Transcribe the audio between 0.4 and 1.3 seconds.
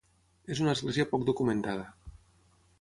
És una església poc